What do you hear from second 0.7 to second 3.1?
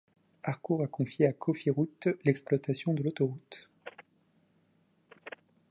a confié à Cofiroute l'exploitation de